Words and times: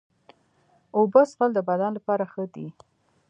اوبه 0.97 1.21
څښل 1.29 1.49
د 1.55 1.59
بدن 1.69 1.91
لپاره 1.97 2.23
ښه 2.31 2.43
دي. 2.53 2.67